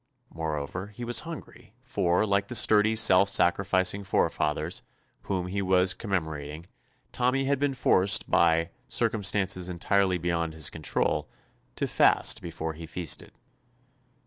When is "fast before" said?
11.87-12.73